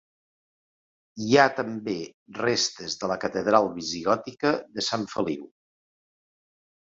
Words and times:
Hi 1.25 1.35
ha 1.35 1.43
també 1.57 1.95
restes 2.37 2.97
de 3.03 3.11
la 3.13 3.17
catedral 3.25 3.69
visigòtica 3.75 4.53
de 4.79 4.85
Sant 4.87 5.07
Feliu. 5.13 5.45